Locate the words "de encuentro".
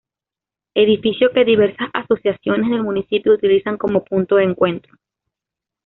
4.37-4.97